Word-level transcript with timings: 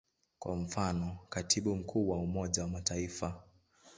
Kwa 0.39 0.55
mfano, 0.55 1.17
Katibu 1.29 1.75
Mkuu 1.75 2.09
wa 2.09 2.17
Umoja 2.17 2.61
wa 2.63 2.67
Mataifa. 2.69 3.41